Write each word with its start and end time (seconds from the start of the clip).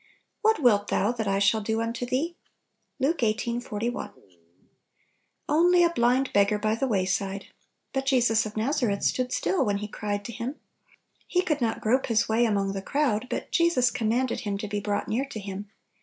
"What 0.41 0.59
wilt 0.59 0.87
thou 0.87 1.11
that 1.11 1.27
I 1.27 1.37
shall 1.37 1.61
do 1.61 1.79
unto 1.79 2.07
thee?" 2.07 2.35
Luke 2.99 3.19
xviiL 3.21 3.61
41. 3.61 4.09
ONLY 5.47 5.83
a 5.83 5.91
blind 5.91 6.33
beggar 6.33 6.57
by 6.57 6.73
the 6.73 6.87
wayside? 6.87 7.49
But 7.93 8.07
Jesus 8.07 8.47
of 8.47 8.57
Nazareth 8.57 9.03
stood 9.03 9.31
still 9.31 9.63
when 9.63 9.77
He 9.77 9.87
cried 9.87 10.25
to 10.25 10.31
Him. 10.33 10.55
He 11.27 11.41
could 11.43 11.61
not 11.61 11.81
grope 11.81 12.07
his 12.07 12.27
way 12.27 12.45
among 12.45 12.71
the 12.71 12.81
crowd, 12.81 13.27
but 13.29 13.51
Jesus 13.51 13.91
commanded 13.91 14.39
him 14.39 14.57
to 14.57 14.67
be 14.67 14.79
brought 14.79 15.07
near 15.07 15.25
to 15.25 15.39
Him. 15.39 15.69